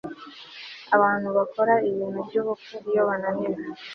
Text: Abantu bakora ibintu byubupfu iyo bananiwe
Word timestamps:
Abantu 0.95 1.27
bakora 1.37 1.73
ibintu 1.89 2.19
byubupfu 2.27 2.73
iyo 2.89 3.01
bananiwe 3.09 3.61